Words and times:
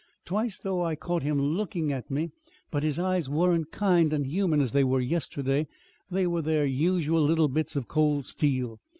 Twice, 0.25 0.57
though, 0.57 0.83
I 0.83 0.95
caught 0.95 1.21
him 1.21 1.39
looking 1.39 1.91
at 1.93 2.09
me. 2.09 2.31
But 2.71 2.81
his 2.81 2.97
eyes 2.97 3.29
weren't 3.29 3.71
kind 3.71 4.11
and 4.13 4.23
and 4.23 4.31
human, 4.33 4.59
as 4.59 4.71
they 4.71 4.83
were 4.83 4.99
yesterday. 4.99 5.67
They 6.09 6.25
were 6.25 6.41
their 6.41 6.65
usual 6.65 7.21
little 7.21 7.49
bits 7.49 7.75
of 7.75 7.87
cold 7.87 8.25
steel. 8.25 8.79